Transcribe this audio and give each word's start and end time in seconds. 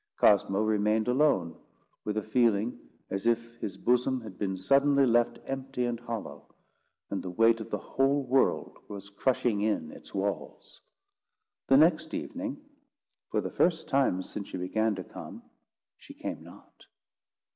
Cosmo 0.17 0.63
remained 0.63 1.07
alone, 1.07 1.55
with 2.05 2.17
a 2.17 2.23
feeling 2.23 2.79
as 3.11 3.27
if 3.27 3.57
his 3.57 3.77
bosom 3.77 4.19
had 4.21 4.35
been 4.39 4.57
suddenly 4.57 5.05
left 5.05 5.37
empty 5.45 5.85
and 5.85 5.99
hollow, 5.99 6.47
and 7.11 7.21
the 7.21 7.29
weight 7.29 7.59
of 7.59 7.69
the 7.69 7.77
whole 7.77 8.23
world 8.23 8.79
was 8.87 9.11
crushing 9.11 9.61
in 9.61 9.91
its 9.91 10.11
walls. 10.11 10.81
The 11.67 11.77
next 11.77 12.15
evening, 12.15 12.57
for 13.29 13.41
the 13.41 13.51
first 13.51 13.87
time 13.87 14.23
since 14.23 14.47
she 14.47 14.57
began 14.57 14.95
to 14.95 15.03
come, 15.03 15.43
she 15.97 16.15
came 16.15 16.41
not. 16.41 16.87